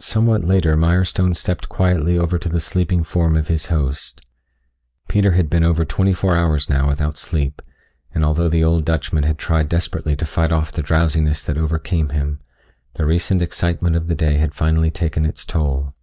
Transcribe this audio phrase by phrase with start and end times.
[0.00, 4.26] Somewhat later Mirestone stepped quietly over to the sleeping form of his host.
[5.06, 7.62] Peter had been over twenty four hours now without sleep,
[8.12, 12.08] and although the old Dutchman had tried desperately to fight off the drowsiness that overcame
[12.08, 12.40] him,
[12.94, 15.94] the recent excitement of the day had finally taken its toll.